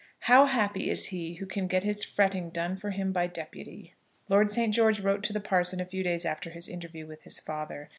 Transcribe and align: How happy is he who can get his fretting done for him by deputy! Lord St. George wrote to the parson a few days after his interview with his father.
How 0.21 0.47
happy 0.47 0.89
is 0.89 1.09
he 1.09 1.35
who 1.35 1.45
can 1.45 1.67
get 1.67 1.83
his 1.83 2.03
fretting 2.03 2.49
done 2.49 2.75
for 2.75 2.89
him 2.89 3.11
by 3.11 3.27
deputy! 3.27 3.93
Lord 4.29 4.49
St. 4.49 4.73
George 4.73 4.99
wrote 4.99 5.21
to 5.25 5.31
the 5.31 5.39
parson 5.39 5.79
a 5.79 5.85
few 5.85 6.01
days 6.01 6.25
after 6.25 6.49
his 6.49 6.67
interview 6.67 7.05
with 7.05 7.21
his 7.21 7.39
father. 7.39 7.89